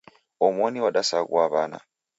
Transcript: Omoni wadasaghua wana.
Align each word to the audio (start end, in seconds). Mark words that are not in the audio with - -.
Omoni 0.45 0.79
wadasaghua 0.83 1.45
wana. 1.53 1.79